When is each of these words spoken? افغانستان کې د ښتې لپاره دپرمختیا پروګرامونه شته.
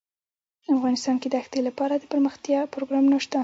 افغانستان 0.75 1.15
کې 1.21 1.27
د 1.31 1.35
ښتې 1.45 1.59
لپاره 1.67 1.93
دپرمختیا 2.03 2.59
پروګرامونه 2.73 3.17
شته. 3.25 3.39